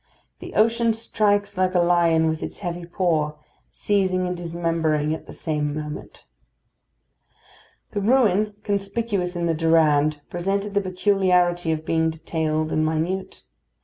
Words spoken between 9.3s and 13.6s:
in the Durande presented the peculiarity of being detailed and minute.